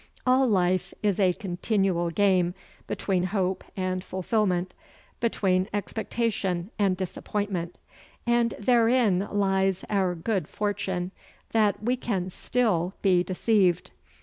[0.25, 2.55] All life is a continual game
[2.87, 4.73] between hope and fulfilment,
[5.19, 7.75] between expectation and disappointment.
[8.25, 11.11] And therein lies our good fortune
[11.51, 13.91] that we can still be deceived.